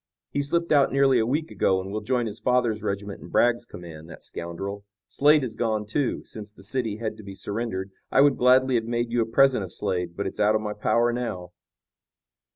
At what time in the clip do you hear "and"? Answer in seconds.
1.79-1.91